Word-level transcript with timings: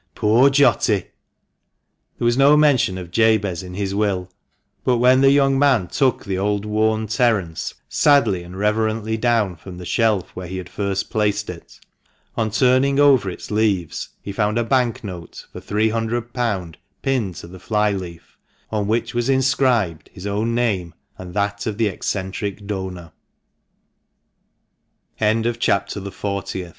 Poor 0.15 0.49
Jotty!" 0.49 1.11
There 2.17 2.25
was 2.25 2.35
no 2.35 2.57
mention 2.57 2.97
of 2.97 3.11
Jabez 3.11 3.61
in 3.61 3.75
his 3.75 3.93
will, 3.93 4.31
but 4.83 4.97
when 4.97 5.21
the 5.21 5.29
young 5.29 5.59
man 5.59 5.89
took 5.89 6.25
the 6.25 6.39
old 6.39 6.65
worn" 6.65 7.05
Terence" 7.07 7.75
sadly 7.87 8.41
and 8.41 8.57
reverently 8.57 9.15
down 9.15 9.55
from 9.55 9.77
the 9.77 9.85
shelf 9.85 10.31
where 10.35 10.47
he 10.47 10.57
had 10.57 10.69
first 10.69 11.11
placed 11.11 11.51
it, 11.51 11.79
on 12.35 12.49
turning 12.49 12.99
over 12.99 13.29
its 13.29 13.51
leaves 13.51 14.09
he 14.23 14.31
found 14.31 14.57
a 14.57 14.63
banknote 14.63 15.45
for 15.53 15.61
^"300 15.61 16.71
pinned 17.03 17.35
to 17.35 17.45
the 17.45 17.59
fly 17.59 17.91
leaf, 17.91 18.39
on 18.71 18.87
which 18.87 19.13
was 19.13 19.29
inscribed 19.29 20.09
his 20.11 20.25
own 20.25 20.55
name 20.55 20.95
and 21.19 21.35
that 21.35 21.67
of 21.67 21.77
the 21.77 21.87
eccentr 21.89 23.11